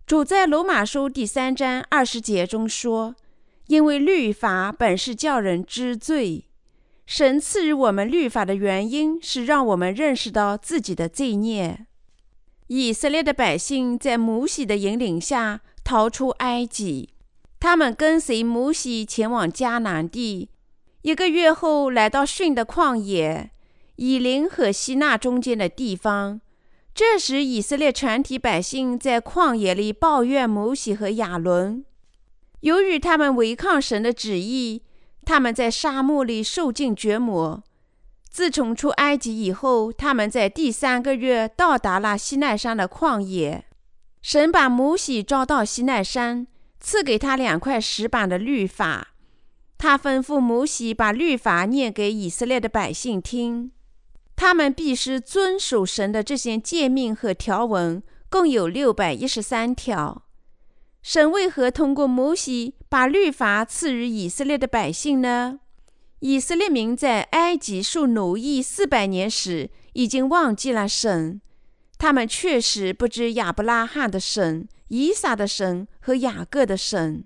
[0.06, 3.16] 主在罗马书第三章二十节中说
[3.68, 6.46] ：“因为律法本是叫人知罪，
[7.06, 11.86] 神赐予我们律法的原因是让我们认识到自己的罪孽。”
[12.68, 17.10] 以色列的百姓在摩西的引领下逃出埃及，
[17.60, 20.52] 他们跟随摩西前往迦南地，
[21.02, 23.50] 一个月后来到逊的旷野，
[23.96, 26.42] 以林和希纳中间的地方。
[26.94, 31.84] 这时，以色列全体百姓在旷野里抱怨摩西和亚伦。
[32.60, 34.84] 由于他们违抗神的旨意，
[35.26, 37.64] 他们在沙漠里受尽折磨。
[38.30, 43.66] 自从出埃及以后，他们在第三个月到达了西奈山的旷野。
[44.22, 46.46] 神把摩西招到西奈山，
[46.80, 49.10] 赐给他两块石板的律法。
[49.78, 53.72] 他吩咐摩西把律法念给以色列的百姓听。
[54.36, 60.24] 他们必须遵守神的这些诫命和条文，共有六百一十三条。
[61.02, 65.60] 神为何通过摩西把律法赐予以色列的百姓呢？
[66.20, 71.40] 以色列民在埃及受奴役四百年时，已经忘记了神。
[72.00, 77.26] 他们确实不知亚伯拉罕的神、以撒的神和雅各的神，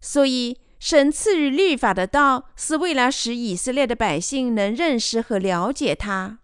[0.00, 6.40] 所以神赐予律法的道，是为了使以色列的百姓能认识和了解他。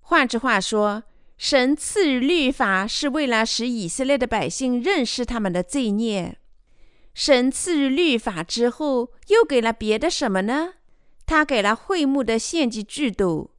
[0.00, 1.02] 换句话说，
[1.36, 6.38] 神赐予律法是为了使以色列的百姓认识他们的罪孽。
[7.14, 10.74] 神赐予律法之后，又给了别的什么呢？
[11.26, 13.50] 他给了会幕的献祭制度。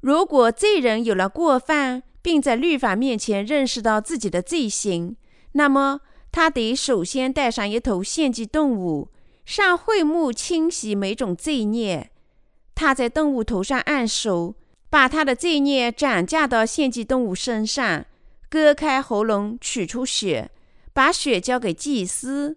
[0.00, 5.14] 如果罪人有了过犯，并在律法面前认识到自己的罪行，
[5.52, 6.00] 那么
[6.32, 9.10] 他得首先带上一头献祭动物，
[9.44, 12.10] 上会幕清洗每种罪孽。
[12.74, 14.56] 他在动物头上按手。
[14.90, 18.04] 把他的罪孽转嫁到献祭动物身上，
[18.48, 20.52] 割开喉咙，取出血，
[20.92, 22.56] 把血交给祭司，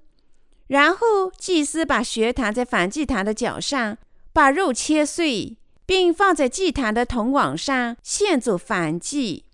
[0.68, 3.98] 然后祭司把血弹在反祭坛的脚上，
[4.34, 9.46] 把肉切碎，并放在祭坛的铜网上献走反祭。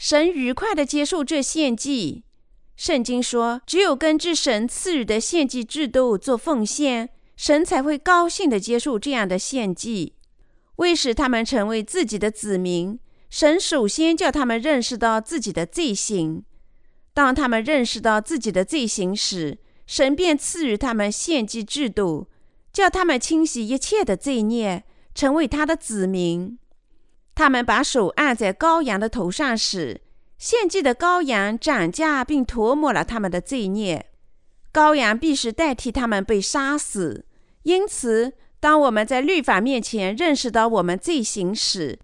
[0.00, 2.24] 神愉快地接受这献祭。
[2.74, 10.14] 圣经说，只有根据神赐予的献祭制度做奉献，神才会高兴地接受这样的献祭。
[10.76, 16.42] 为使他们成为自己的子民，神首先叫他们认识到自己的罪行。
[17.12, 22.26] 当他们认识到自己的罪行时，神便赐予他们献祭制度，
[22.72, 24.82] 叫他们清洗一切的罪孽，
[25.14, 26.58] 成为他的子民。
[27.40, 30.02] 他们把手按在羔羊的头上时，
[30.36, 34.10] 献祭的羔羊涨价并涂抹了他们的罪孽。
[34.70, 37.24] 羔羊必须代替他们被杀死。
[37.62, 41.98] 因此，当我们在律法面前认识到我们罪行时，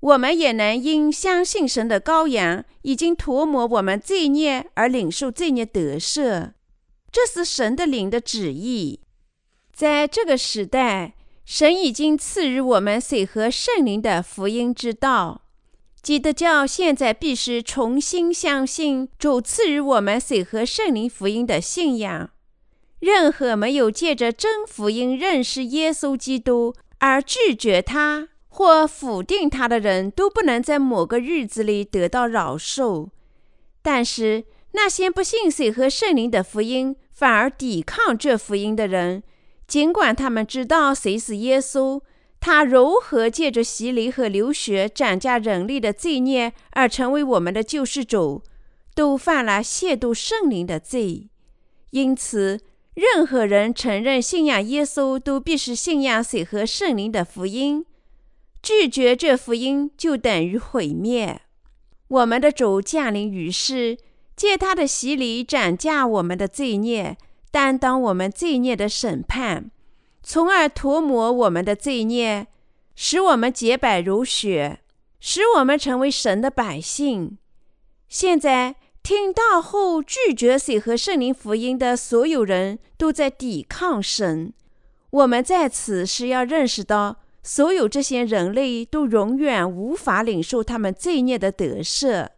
[0.00, 6.52] 我们也能因相信神的羔羊已经涂抹我们罪孽而领受罪孽得赦。
[7.10, 9.00] 这是神的灵的旨意。
[9.72, 11.14] 在这个时代，
[11.46, 15.42] 神已经赐予我们水和圣灵的福音之道。
[16.02, 22.30] 基督教现在必须重新相信主赐予我们水和圣灵福音的信仰。
[22.98, 33.10] 任何没有借着真福音认识耶稣基督而拒绝他或否定他的人，都不能在某个日子里得到饶恕。
[33.82, 39.22] 但是那些不信水和圣灵的福音，反而抵抗这福音的人，
[39.66, 42.00] 尽管他们知道谁是耶稣。
[42.38, 48.42] 他如何借着洗礼和流血斩价人力的罪孽而成为我们的救世主，
[48.94, 51.28] 都犯了亵渎圣灵的罪。
[51.90, 52.60] 因此，
[52.94, 57.84] 任何人承认信仰耶稣，都必须信仰水和圣灵的福音。
[58.62, 61.40] 拒绝这福音，就等于毁灭。
[62.08, 63.96] 我们的主降临于世，
[64.36, 67.16] 借他的洗礼斩价我们的罪孽，
[67.56, 69.70] 担当我们罪孽的审判。
[70.22, 72.48] 从而涂抹我们的罪孽，
[72.94, 74.80] 使我们洁白如雪，
[75.20, 77.38] 使我们成为神的百姓。
[78.10, 84.52] 现在听到后拒绝水和圣灵福音的所有人都在抵抗神。
[85.08, 92.28] 我们在此是要认识到，所有这些人类都永远无法领受他们罪孽的得赦。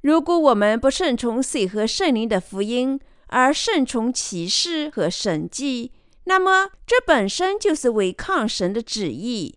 [0.00, 2.98] 如果我们不顺从水和圣灵的福音，
[3.32, 5.90] 而顺从启示和神迹，
[6.24, 9.56] 那么，这本身就是违抗神的旨意。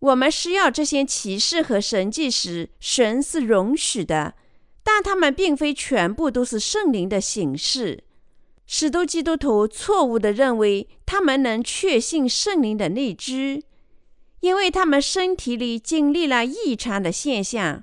[0.00, 4.34] 我们需要这些启示和神迹时，神是容许的，
[4.84, 8.04] 但他们并非全部都是圣灵的形式。
[8.66, 13.62] 许多基督徒错误地认为他们能确信圣灵的内知，
[14.40, 17.82] 因为他们身体里经历了异常的现象，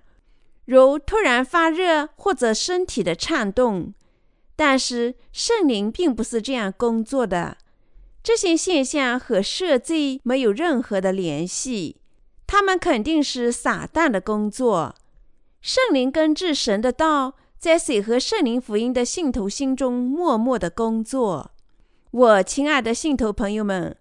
[0.66, 3.96] 如突然发热或者身体的颤动。
[4.56, 7.58] 但是圣灵并不是这样工作的。
[8.22, 11.98] 这些现象和赦罪没有任何的联系，
[12.48, 14.96] 他们肯定是撒旦的工作。
[15.60, 21.52] 圣灵根治神的道，在水和圣灵福音的信徒心中默默的工作。
[22.12, 23.98] 我亲爱的信徒朋友们，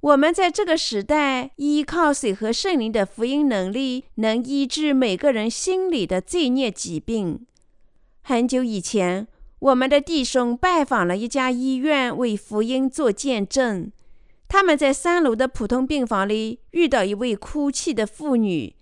[0.00, 7.44] 我们在这个时代依靠水和圣灵的福音能力，能医治每个人心里的罪孽疾病。
[8.22, 9.26] 很久以前。
[9.58, 13.90] 我们的弟兄拜访了一家医院，为福音做见证。
[14.48, 18.76] 他们在三楼的普通病房里遇到一位哭泣的妇女。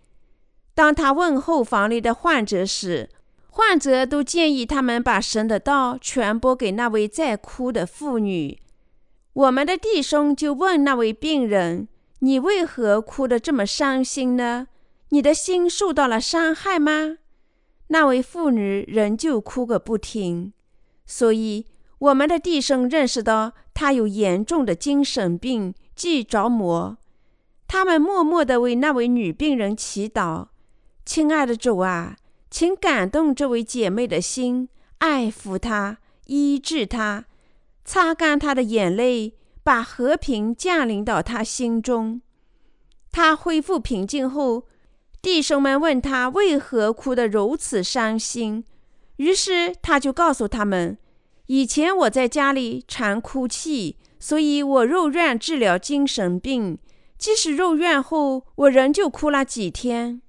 [0.75, 3.09] 当他问候房里的患者时，
[3.49, 8.59] 患者都建议他们把神的道传播给那位在哭的妇女。
[9.33, 11.87] 我们的弟兄就问那位病人
[12.19, 14.67] ：“你为何哭得这么伤心呢？
[15.11, 17.19] 你的心受到了伤害吗？”
[17.89, 20.53] 那位妇女仍旧哭个不停。
[21.07, 21.67] 所以，
[21.99, 26.97] 我们的弟兄认识到他有严重的精神病，即着魔。
[27.67, 30.49] 他们默默地为那位女病人祈祷
[31.05, 32.17] ：“亲爱的主啊，
[32.51, 37.25] 请感动这位姐妹的心，爱抚她，医治她，
[37.85, 42.21] 擦干她的眼泪，把和平降临到她心中。”
[43.11, 44.67] 她恢复平静后，
[45.23, 48.65] 弟兄们问他为何哭得如此伤心。
[49.17, 50.99] 于是他就告诉他们
[51.47, 56.79] ：“以前我在家里常哭泣，所以我入院治疗精神病。
[57.17, 60.21] 即使入院后，我仍旧哭了几天。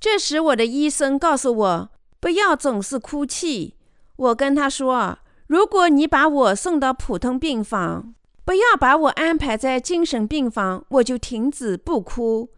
[0.00, 3.74] 这时，我的医生告诉我不要总是哭泣。
[4.16, 8.14] 我跟他说：如果你把我送到普通病房，
[8.44, 12.48] 不要把我安排在精神病房，我就停止不哭。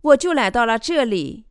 [0.00, 1.44] 我就来到了这里。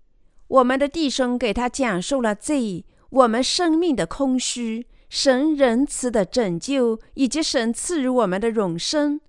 [0.48, 2.84] 我们的弟兄给他讲述了这。”
[3.18, 9.20] 我们生命的空虚，神仁慈的拯救，以及神赐予我们的永生，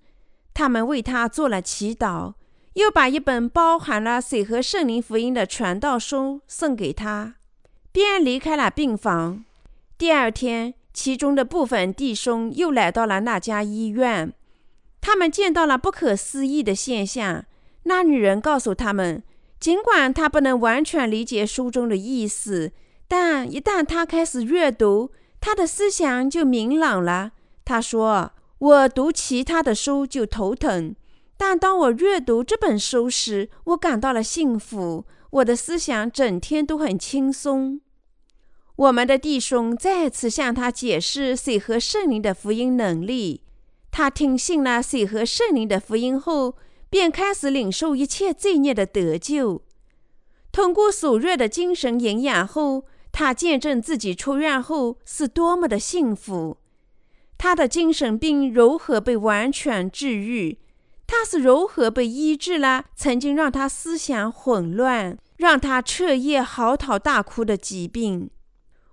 [0.53, 2.33] 他们为他做了祈祷，
[2.73, 7.37] 又把一本包含了水和圣灵福音的传道书送给他，
[7.91, 9.43] 便离开了病房。
[9.97, 14.31] 第二天，其中的部分弟兄又来到了那家医院，
[15.01, 17.43] 他们见到了不可思议的现象。
[17.83, 19.23] 那女人告诉他们，
[19.59, 22.71] 尽管她不能完全理解书中的意思。
[23.09, 27.31] 但一旦他开始阅读，他的思想就明朗了。
[27.65, 30.95] 他说：“我读其他的书就头疼，
[31.35, 35.05] 但当我阅读这本书时，我感到了幸福。
[35.31, 37.81] 我的思想整天都很轻松。
[38.75, 43.41] 我们的弟兄再次向他解释水和圣灵的福音能力，
[43.91, 46.55] 他听信了水和圣灵的福音后，
[46.89, 49.63] 便开始领受一切罪孽的得救。
[50.51, 56.57] 通过所热的精神营养后，他见证自己出院后是多么的幸福。
[57.37, 60.57] 他的精神病如何被完全治愈？
[61.07, 62.85] 他是如何被医治了？
[62.95, 68.29] 曾经让他思想混乱、让他彻夜嚎啕大哭的疾病。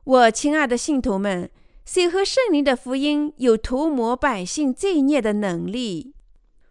[0.05, 1.51] 我亲爱的信徒们，
[1.85, 6.15] 水和圣灵的福音有涂抹百姓罪孽的能力。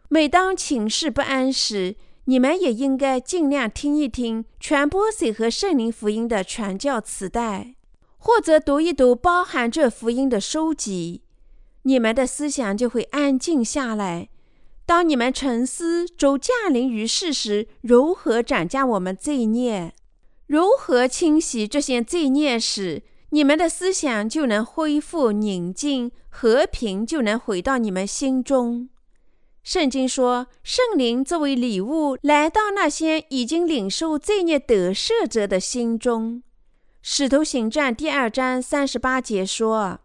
[0.08, 1.96] 每当情绪不安时，
[2.28, 7.76] 你们也应该尽量听一听传播水和圣灵福音的传教磁带，
[8.18, 11.22] 或者读一读包含这福音的书籍。
[11.84, 14.30] 你们的思想就会安静下来。
[14.88, 19.94] 当你们沉思主降临于世时，如何斩降我们罪孽，
[20.48, 28.90] 如何清洗这些罪孽时，你们的思想就能恢复宁静，和平就能回到你们心中。
[29.66, 36.44] 圣经说，圣灵作为礼物来到那些已经领受罪孽得赦者的心中。
[37.02, 40.02] 使徒行传第二章三十八节说：“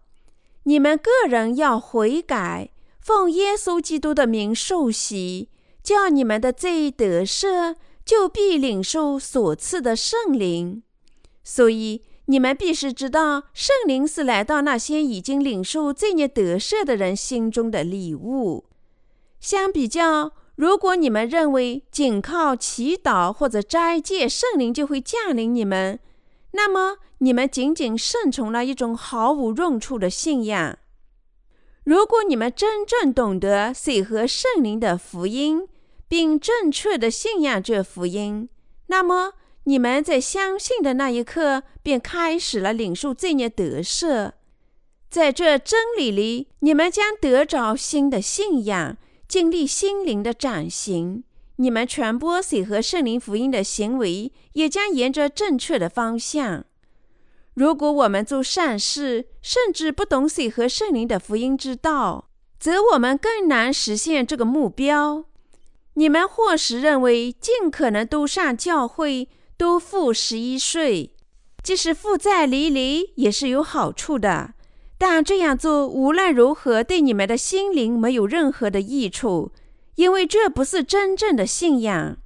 [0.65, 5.51] 你们个人要悔改，奉耶稣基督的名受洗，
[5.83, 10.83] 叫你们的罪得赦，就必领受所赐的圣灵。”
[11.45, 18.65] 所以，你们必须知道，圣灵是来到那些已经领受罪孽得赦的人心中的礼物。
[19.41, 25.99] 相比较，如果你们认为仅靠祈祷或者斋戒，圣灵就会降临你们，
[26.53, 30.79] 那么你们仅仅顺从了一种毫无用处的信仰。
[31.85, 35.67] 如果你们真正懂得水和圣灵的福音，
[36.07, 38.51] 并正确的信仰这福音，
[38.89, 39.33] 那么
[39.65, 44.33] 你们在相信的那一刻便开始了领受罪孽得赦。
[45.09, 48.99] 在这真理里，你们将得着新的信仰。
[49.31, 51.23] 经历心灵的展型，
[51.55, 56.65] 你们传播水和圣灵福音的行为也将沿着正确的方向。
[57.55, 62.29] 如果我们做善事，甚至不懂水和圣灵的福音之道，
[62.59, 65.27] 则我们更难实现这个目标。
[65.95, 71.15] 你们或许认为尽可能都上教会，都付十一岁，
[71.63, 74.55] 即使负债累累，也是有好处的。
[75.03, 79.51] 但这样做无论如何对你们的心灵没有任何的益处，
[79.95, 82.19] 因为这不是真正的信仰。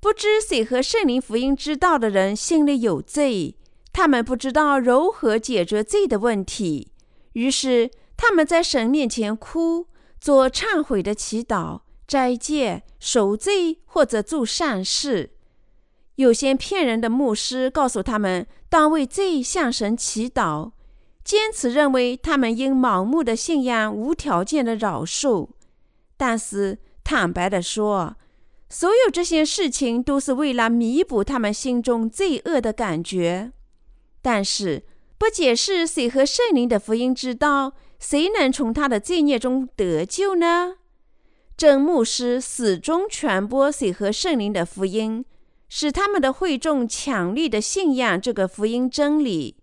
[0.00, 3.56] 不知谁和圣灵福音之道的人心里有罪，
[3.90, 6.92] 他们不知道如何解决罪的问题，
[7.32, 9.86] 于是他们在神面前哭，
[10.20, 15.30] 做忏悔的祈祷、斋戒、守罪或者做善事。
[16.16, 20.72] 有些骗人的牧师告诉他们，当为罪向神祈祷。
[21.22, 25.48] 坚持认为他们因盲目的信仰无条件的饶恕，
[26.16, 28.16] 但是坦白的说，
[28.68, 33.52] 所有这些事情都是为了弥补他们心中罪恶的感觉。
[34.22, 34.84] 但是
[35.18, 40.76] 不解释谁和圣灵的福音之道，谁能从他的罪孽中得救呢？
[41.56, 45.24] 真牧师始终传播谁和圣灵的福音，
[45.68, 49.56] 使他们的会众强烈的信仰这个福音真理。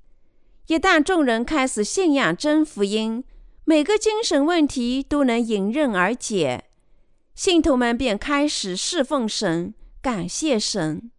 [0.67, 3.23] 一旦众人开始信仰真福音，
[3.63, 6.65] 每个精神问题都能迎刃而解，
[7.33, 11.09] 信徒们便开始侍奉神，感谢神。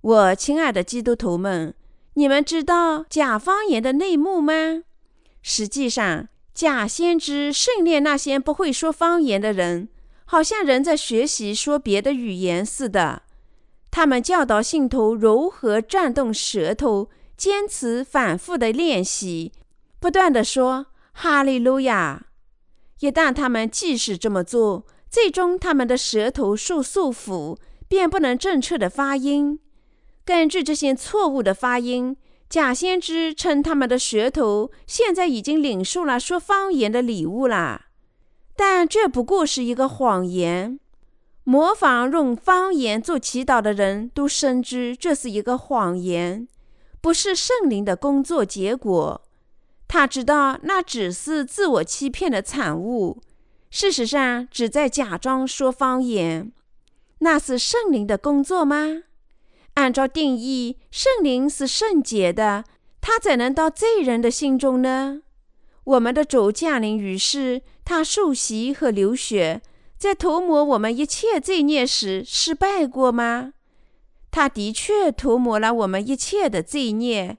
[0.00, 1.72] 我亲爱的基督徒们，
[2.14, 4.82] 你们知道假方言的内幕吗？
[5.40, 9.88] 实际上，假先知训练那些不会说方言的人，
[10.24, 13.22] 好像人在学习说别的语言似的。
[13.92, 17.08] 他们教导信徒如何转动舌头。
[17.38, 19.52] 坚持反复的练习，
[20.00, 22.26] 不断的说“哈利路亚”。
[22.98, 27.56] 一旦他们继续这么做，最终他们的舌头受束缚，
[27.88, 29.60] 便不能正确的发音。
[30.24, 32.16] 根据这些错误的发音，
[32.50, 37.82] 假先知称他们的舌头现在已经领受了说方言的礼物了。
[38.56, 40.80] 但这不过是一个谎言。
[41.44, 46.48] 模仿用方言做祈祷的人都深知这是一个谎言。
[47.00, 49.22] 不是圣灵的工作结果，
[49.86, 53.20] 他知道那只是自我欺骗的产物。
[53.70, 56.52] 事实上，只在假装说方言。
[57.20, 59.02] 那是圣灵的工作吗？
[59.74, 62.64] 按照定义，圣灵是圣洁的，
[63.00, 65.22] 他怎能到罪人的心中呢？
[65.84, 69.62] 我们的主降临于世，他受洗和流血，
[69.96, 73.54] 在涂抹我们一切罪孽时失败过吗？
[74.38, 77.36] 他的确涂抹了我们一切的罪孽。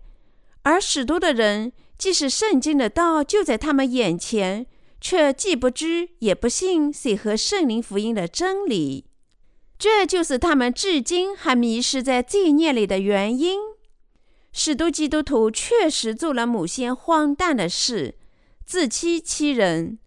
[0.63, 4.67] 而许多的人，即使圣经的道就在他们眼前，
[4.99, 9.05] 却既不知也不信谁和圣灵福音的真理。
[9.77, 13.59] 这就是他们至今还迷失在罪孽里的原因。
[14.51, 18.15] 许多基督徒确实做了某些荒诞的事，
[18.65, 19.99] 自欺欺人。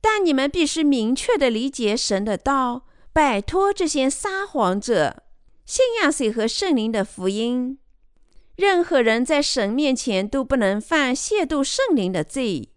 [0.00, 5.24] 但你们必须明确地理解神的道，摆脱这些撒谎者，
[5.68, 7.76] 信仰谁和圣灵的福音。
[8.56, 12.70] 任何人在神面前都不能犯亵渎圣灵的罪。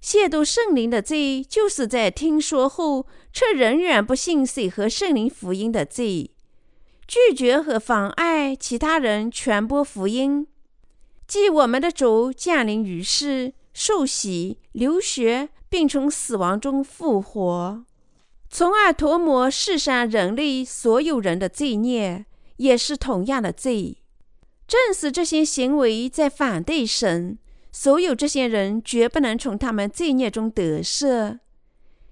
[0.00, 6.30] 亵渎圣灵的罪，就是在听说后却仍然不信谁和圣灵福音的罪。
[7.08, 10.46] 拒绝和妨碍其他人传播福音，
[11.26, 17.84] 即我们的主降临于世，受洗、流血，并从死亡中复活，
[18.56, 22.24] 从而涂抹世上人类所有人的罪孽，
[22.58, 23.98] 也是同样的罪。
[24.68, 27.36] 正是这些行为在反对神，
[27.72, 31.40] 所有这些人绝不能从他们罪孽中得赦，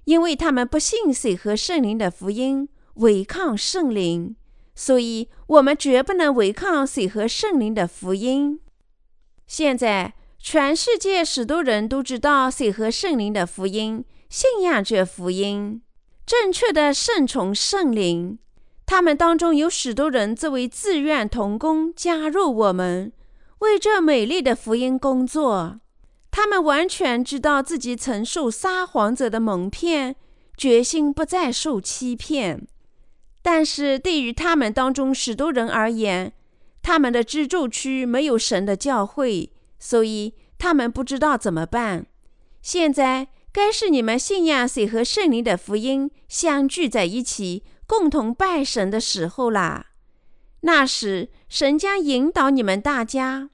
[0.03, 4.35] 因为他们不信水和圣灵的福音，违抗圣灵。
[4.75, 8.59] 所以，我们绝不能违抗水和圣灵的福音。
[9.47, 15.81] 现在，全世界许多人都知道水和圣灵的福音，信仰这福音，
[16.33, 18.39] 正确的顺从圣灵。
[18.87, 23.13] 他们当中有许多人作为自愿同工加入我们，
[23.59, 25.79] 为这美丽的福音工作。
[26.31, 30.17] 他们完全知道自己曾受撒谎者的蒙骗，
[30.57, 32.67] 决心不再受欺骗。
[33.43, 36.33] 但是对于他们当中许多人而言，
[36.81, 42.07] 他们的居住区没有神的教会，所以他们不知道怎么办。
[42.63, 49.89] 现在该是你们信仰谁和圣灵的福音相聚在一起，共同拜神的时候啦。
[50.63, 53.51] 那时，神将引导你们大家，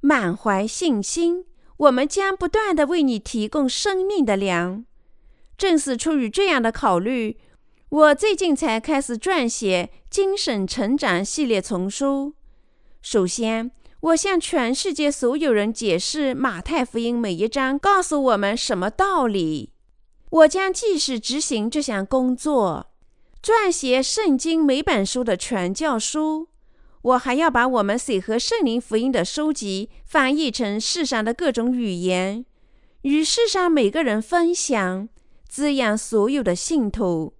[0.00, 1.46] 满怀信心，
[1.78, 4.84] 我们将不断的为你提供生命的粮。
[5.56, 7.38] 正是出于这样的考虑。
[7.88, 12.34] 我最近才开始撰写精神成长系列丛书。
[13.00, 13.70] 首先，
[14.00, 19.72] 我向全世界所有人解释马太福音每一章告诉我们什么道理。
[20.30, 22.92] 我将继续执行这项工作，
[23.42, 26.46] 撰写圣经每本书的传教书。
[27.02, 32.44] 我还要把我们水和圣灵福音的书籍翻译成世上的各种语言，
[33.02, 35.08] 与世上每个人分享，
[35.48, 37.34] 滋养所有的信徒。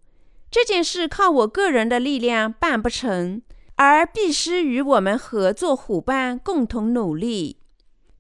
[0.51, 3.43] 这件事靠我个人的力量办不成，
[3.79, 7.59] 而必须与我们合作伙伴共同努力。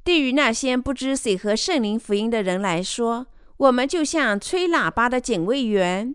[0.04, 6.14] 对于那些不知谁和圣灵福音的人来说，我们就像吹喇叭的警卫员。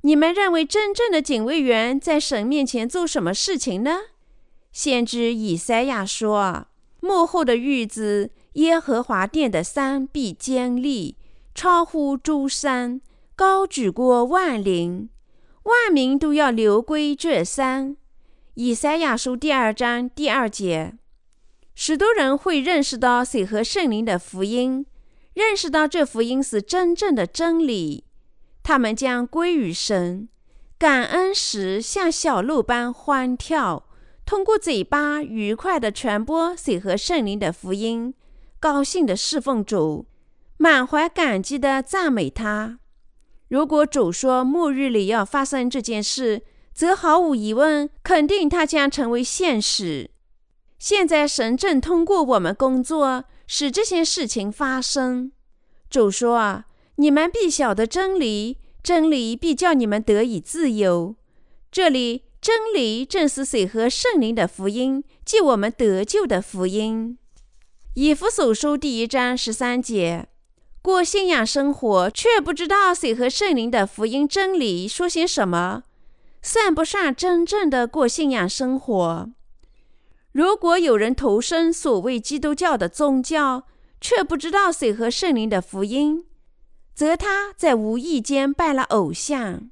[0.00, 3.98] 你们认为真正的警卫员在神面前做什么事情呢？
[4.72, 6.66] 先知以赛亚说
[7.00, 11.16] ：“幕后的日子，耶和华殿的山必坚立，
[11.54, 13.00] 超乎诸山，
[13.36, 15.10] 高举过万灵。”
[15.64, 17.96] 万民都要流归这山。
[18.62, 20.92] 以赛亚书第二章第二节，
[21.74, 24.84] 许多人会认识到水和圣灵的福音，
[25.32, 28.04] 认识到这福音是真正的真理，
[28.62, 30.28] 他们将归于神。
[30.78, 33.88] 感恩时像小鹿般欢跳，
[34.26, 38.12] 通过嘴巴愉快地传播水和圣灵的福音，
[38.60, 40.04] 高兴地侍奉主，
[40.58, 42.78] 满怀感激地赞美他。
[43.48, 46.42] 如果主说末日里要发生这件事，
[46.80, 50.08] 则毫无疑问，肯定它将成为现实。
[50.78, 55.30] 现在神正通过我们工作，使这些事情发生。
[55.90, 56.64] 主说：“啊，
[56.94, 61.16] 你们必晓得真理，真理必叫你们得以自由。”
[61.70, 67.18] 这里，真理正是水和圣灵的福音，即我们得救的福音。
[67.92, 70.28] 以弗所书第一章十三节。
[70.80, 75.82] 过信仰生活，却不知道水和圣灵的福音真理说些什么，
[76.42, 79.30] 算不上真正的过信仰生活。
[80.32, 83.66] 如果有人投身所谓基督教的宗教，
[84.00, 86.24] 却不知道谁和圣灵的福音，
[86.94, 89.70] 则他在无意间拜了偶像。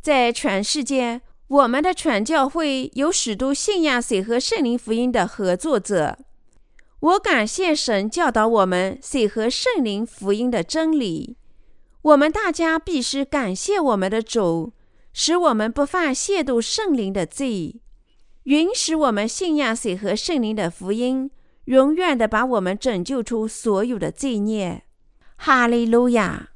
[0.00, 6.18] 在全世界，我们的传教会有许多信仰谁和圣灵福音的合作者。
[6.98, 11.36] 我感谢神教导我们谁和圣灵福音的真理。
[12.00, 14.72] 我们大家必须感谢我们的主，
[15.12, 17.80] 使我们不犯亵渎圣灵的罪，
[18.44, 21.30] 允许我们信仰水和圣灵的福音，
[21.64, 24.84] 永远的把我们拯救出所有的罪孽。
[25.36, 26.51] 哈利路亚。